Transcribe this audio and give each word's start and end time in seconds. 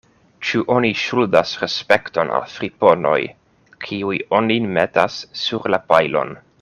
Ĉu 0.51 0.61
oni 0.75 0.89
ŝuldas 1.01 1.51
respekton 1.63 2.33
al 2.37 2.47
friponoj, 2.53 3.19
kiuj 3.89 4.17
onin 4.39 4.67
metas 4.79 5.21
sur 5.43 5.71
la 5.77 5.83
pajlon. 5.93 6.35